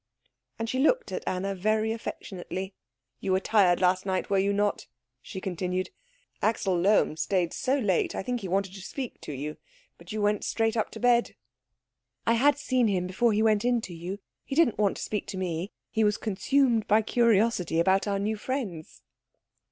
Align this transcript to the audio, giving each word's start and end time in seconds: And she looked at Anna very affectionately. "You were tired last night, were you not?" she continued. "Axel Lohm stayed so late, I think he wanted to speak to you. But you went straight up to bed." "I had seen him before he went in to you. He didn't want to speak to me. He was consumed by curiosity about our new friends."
And 0.57 0.67
she 0.67 0.79
looked 0.79 1.11
at 1.11 1.23
Anna 1.27 1.53
very 1.53 1.91
affectionately. 1.91 2.73
"You 3.19 3.33
were 3.33 3.39
tired 3.39 3.79
last 3.79 4.03
night, 4.03 4.31
were 4.31 4.39
you 4.39 4.51
not?" 4.51 4.87
she 5.21 5.39
continued. 5.39 5.91
"Axel 6.41 6.75
Lohm 6.75 7.15
stayed 7.15 7.53
so 7.53 7.77
late, 7.77 8.15
I 8.15 8.23
think 8.23 8.41
he 8.41 8.47
wanted 8.47 8.73
to 8.73 8.81
speak 8.81 9.21
to 9.21 9.31
you. 9.31 9.57
But 9.99 10.11
you 10.11 10.19
went 10.19 10.43
straight 10.43 10.75
up 10.75 10.89
to 10.93 10.99
bed." 10.99 11.35
"I 12.25 12.33
had 12.33 12.57
seen 12.57 12.87
him 12.87 13.05
before 13.05 13.31
he 13.31 13.43
went 13.43 13.63
in 13.63 13.79
to 13.81 13.93
you. 13.93 14.17
He 14.43 14.55
didn't 14.55 14.79
want 14.79 14.97
to 14.97 15.03
speak 15.03 15.27
to 15.27 15.37
me. 15.37 15.71
He 15.91 16.03
was 16.03 16.17
consumed 16.17 16.87
by 16.87 17.03
curiosity 17.03 17.79
about 17.79 18.07
our 18.07 18.17
new 18.17 18.37
friends." 18.37 19.03